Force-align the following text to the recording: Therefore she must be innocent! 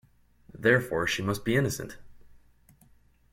Therefore 0.57 1.05
she 1.05 1.21
must 1.21 1.45
be 1.45 1.55
innocent! 1.55 1.99